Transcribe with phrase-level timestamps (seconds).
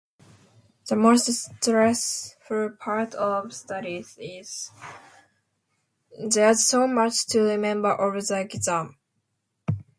[0.87, 4.71] The most stressful part of studies is...
[6.31, 8.97] there's so much to remember, all of the exam.